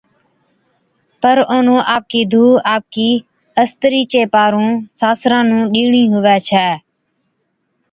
[1.21, 3.09] پر اونھُون آپَڪِي ڌُو آپَڪِي
[3.61, 6.69] استرِي چي پارُون ساسران نُون ڏيڻِي ھُوي ڇَي،